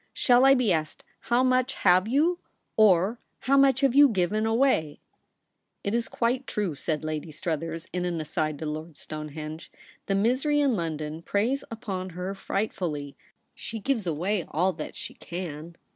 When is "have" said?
1.75-2.07, 3.81-3.93